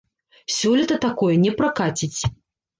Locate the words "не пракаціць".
1.45-2.19